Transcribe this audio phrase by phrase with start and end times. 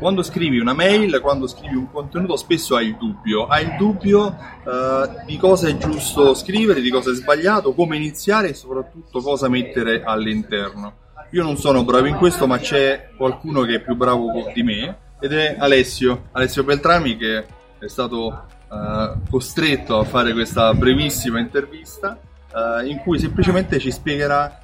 [0.00, 3.46] quando scrivi una mail, quando scrivi un contenuto, spesso hai il dubbio.
[3.46, 8.48] Hai il dubbio uh, di cosa è giusto scrivere, di cosa è sbagliato, come iniziare
[8.48, 10.94] e soprattutto cosa mettere all'interno.
[11.32, 14.98] Io non sono bravo in questo, ma c'è qualcuno che è più bravo di me
[15.20, 17.44] ed è Alessio, Alessio Beltrami che
[17.78, 22.18] è stato uh, costretto a fare questa brevissima intervista
[22.52, 24.59] uh, in cui semplicemente ci spiegherà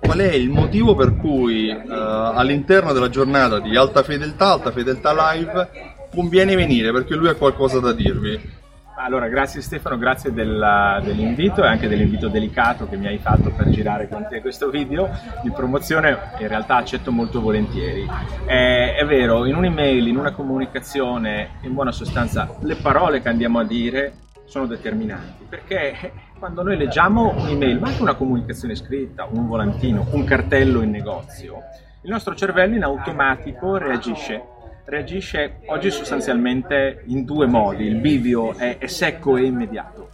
[0.00, 5.32] qual è il motivo per cui uh, all'interno della giornata di alta fedeltà, alta fedeltà
[5.32, 5.68] live,
[6.10, 8.64] conviene venire perché lui ha qualcosa da dirvi.
[8.98, 13.68] Allora, grazie Stefano, grazie della, dell'invito e anche dell'invito delicato che mi hai fatto per
[13.68, 15.10] girare con te questo video
[15.42, 18.08] di promozione, in realtà accetto molto volentieri.
[18.46, 23.58] È, è vero, in un'email, in una comunicazione, in buona sostanza, le parole che andiamo
[23.58, 24.14] a dire
[24.46, 30.24] sono determinanti, perché quando noi leggiamo un'email, ma anche una comunicazione scritta, un volantino, un
[30.24, 31.62] cartello in negozio,
[32.02, 34.54] il nostro cervello in automatico reagisce.
[34.84, 40.10] Reagisce oggi sostanzialmente in due modi, il bivio è, è secco e immediato,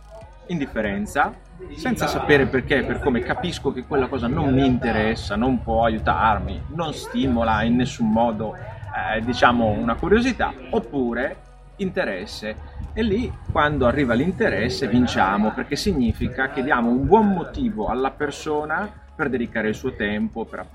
[0.46, 1.34] indifferenza,
[1.76, 6.62] senza sapere perché, per come capisco che quella cosa non mi interessa, non può aiutarmi,
[6.68, 11.36] non stimola in nessun modo eh, diciamo una curiosità, oppure
[11.76, 12.56] interesse.
[12.94, 18.90] E lì quando arriva l'interesse vinciamo perché significa che diamo un buon motivo alla persona
[19.14, 20.66] per dedicare il suo tempo, per.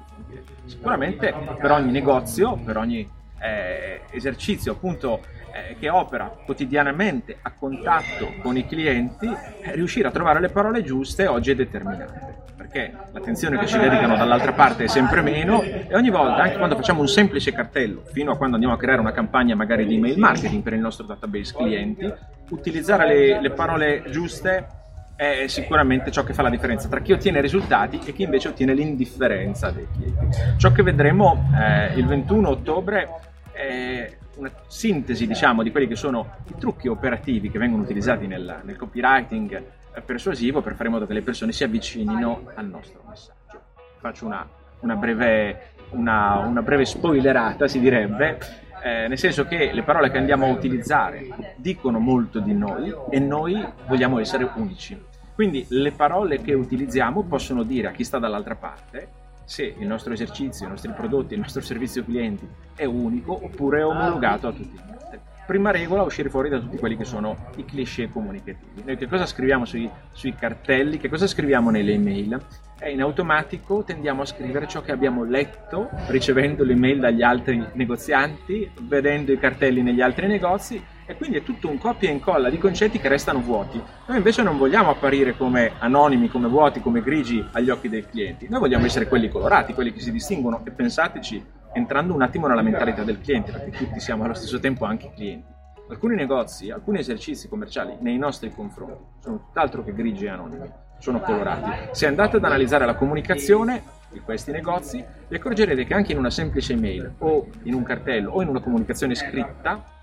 [0.66, 3.08] Sicuramente per ogni negozio, per ogni
[3.40, 5.22] eh, esercizio appunto
[5.54, 10.84] eh, che opera quotidianamente a contatto con i clienti, eh, riuscire a trovare le parole
[10.84, 12.46] giuste oggi è determinante.
[12.70, 16.76] Perché l'attenzione che ci dedicano dall'altra parte è sempre meno e ogni volta, anche quando
[16.76, 20.20] facciamo un semplice cartello, fino a quando andiamo a creare una campagna magari di email
[20.20, 22.12] marketing per il nostro database clienti,
[22.50, 24.68] utilizzare le, le parole giuste
[25.16, 28.74] è sicuramente ciò che fa la differenza tra chi ottiene risultati e chi invece ottiene
[28.74, 30.38] l'indifferenza dei clienti.
[30.58, 33.09] Ciò che vedremo eh, il 21 ottobre
[33.54, 38.59] è una sintesi diciamo, di quelli che sono i trucchi operativi che vengono utilizzati nel,
[38.64, 39.64] nel copywriting
[40.02, 43.62] persuasivo per fare in modo che le persone si avvicinino al nostro messaggio.
[44.00, 44.47] Faccio una,
[44.81, 48.38] una, breve, una, una breve spoilerata, si direbbe,
[48.84, 53.19] eh, nel senso che le parole che andiamo a utilizzare dicono molto di noi e
[53.19, 55.00] noi vogliamo essere unici.
[55.34, 60.12] Quindi le parole che utilizziamo possono dire a chi sta dall'altra parte se il nostro
[60.12, 64.75] esercizio, i nostri prodotti, il nostro servizio clienti è unico oppure è omologato a tutti
[64.75, 65.19] gli altri.
[65.47, 68.84] Prima regola, uscire fuori da tutti quelli che sono i cliché comunicativi.
[68.84, 72.38] Noi che cosa scriviamo sui, sui cartelli, che cosa scriviamo nelle email?
[72.78, 77.66] E in automatico tendiamo a scrivere ciò che abbiamo letto ricevendo le mail dagli altri
[77.75, 82.50] negozianti, vedendo i cartelli negli altri negozi e quindi è tutto un copia e incolla
[82.50, 83.81] di concetti che restano vuoti.
[84.06, 88.47] Noi invece non vogliamo apparire come anonimi, come vuoti, come grigi agli occhi dei clienti,
[88.50, 92.62] noi vogliamo essere quelli colorati, quelli che si distinguono e pensateci entrando un attimo nella
[92.62, 95.56] mentalità del cliente, perché tutti siamo allo stesso tempo anche clienti.
[95.90, 101.22] Alcuni negozi, alcuni esercizi commerciali nei nostri confronti sono tutt'altro che grigi e anonimi, sono
[101.22, 101.90] colorati.
[101.92, 106.30] Se andate ad analizzare la comunicazione di questi negozi, vi accorgerete che anche in una
[106.30, 109.96] semplice mail o in un cartello o in una comunicazione scritta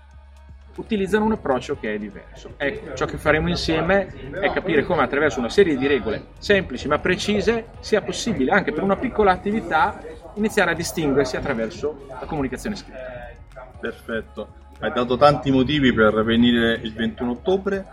[0.77, 2.53] utilizzano un approccio che è diverso.
[2.57, 6.99] Ecco, ciò che faremo insieme è capire come attraverso una serie di regole semplici ma
[6.99, 9.97] precise sia possibile anche per una piccola attività
[10.35, 13.33] iniziare a distinguersi attraverso la comunicazione scritta.
[13.79, 14.47] Perfetto,
[14.79, 17.85] hai dato tanti motivi per venire il 21 ottobre,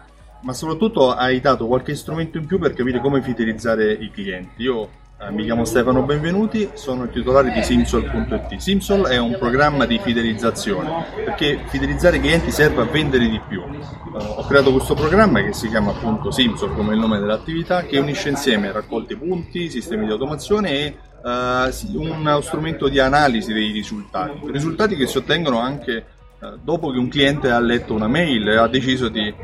[0.42, 4.62] ma soprattutto hai dato qualche strumento in più per capire come fidelizzare i clienti.
[4.62, 4.88] Io
[5.24, 8.56] eh, mi chiamo Stefano Benvenuti, sono il titolare di Simsol.it.
[8.56, 13.60] Simsol è un programma di fidelizzazione perché fidelizzare i clienti serve a vendere di più.
[13.62, 17.98] Uh, ho creato questo programma che si chiama appunto Simsol come il nome dell'attività che
[17.98, 24.38] unisce insieme raccolte punti, sistemi di automazione e uh, uno strumento di analisi dei risultati.
[24.44, 26.04] Risultati che si ottengono anche
[26.40, 29.34] uh, dopo che un cliente ha letto una mail e ha deciso di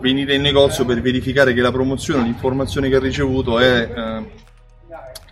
[0.00, 4.24] venire in negozio per verificare che la promozione, l'informazione che ha ricevuto è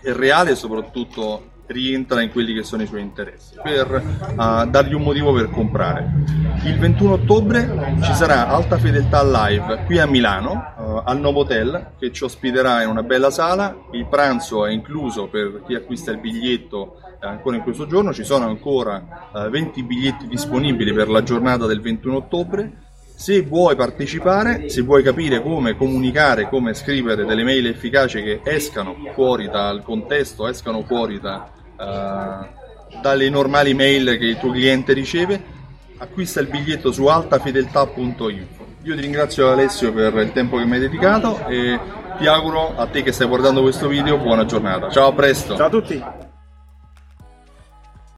[0.04, 3.90] è reale e soprattutto rientra in quelli che sono i suoi interessi per
[4.36, 6.43] uh, dargli un motivo per comprare.
[6.64, 12.10] Il 21 ottobre ci sarà Alta Fedeltà Live qui a Milano uh, al Novotel che
[12.10, 13.76] ci ospiterà in una bella sala.
[13.92, 18.14] Il pranzo è incluso per chi acquista il biglietto uh, ancora in questo giorno.
[18.14, 22.72] Ci sono ancora 20 biglietti disponibili per la giornata del 21 ottobre
[23.16, 28.96] se vuoi partecipare, se vuoi capire come comunicare, come scrivere delle mail efficaci che escano
[29.12, 35.53] fuori dal contesto, escano fuori da, uh, dalle normali mail che il tuo cliente riceve,
[35.98, 38.66] acquista il biglietto su altafedeltà.info.
[38.82, 41.78] Io ti ringrazio Alessio per il tempo che mi hai dedicato e
[42.18, 44.90] ti auguro a te che stai guardando questo video buona giornata.
[44.90, 45.56] Ciao, a presto.
[45.56, 46.04] Ciao a tutti.